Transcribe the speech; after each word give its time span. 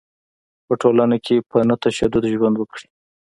په 0.65 0.73
ټولنه 0.81 1.17
کې 1.25 1.35
په 1.49 1.57
نه 1.67 1.75
تشدد 1.83 2.23
ژوند 2.33 2.55
وکړي. 2.57 2.87